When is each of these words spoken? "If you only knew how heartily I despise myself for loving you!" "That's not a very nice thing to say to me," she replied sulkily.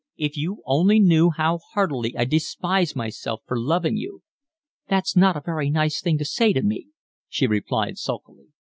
"If 0.17 0.35
you 0.35 0.63
only 0.65 0.99
knew 0.99 1.29
how 1.29 1.59
heartily 1.59 2.17
I 2.17 2.25
despise 2.25 2.95
myself 2.95 3.41
for 3.45 3.59
loving 3.59 3.97
you!" 3.97 4.23
"That's 4.89 5.15
not 5.15 5.37
a 5.37 5.41
very 5.45 5.69
nice 5.69 6.01
thing 6.01 6.17
to 6.17 6.25
say 6.25 6.53
to 6.53 6.63
me," 6.63 6.87
she 7.29 7.45
replied 7.45 7.99
sulkily. 7.99 8.47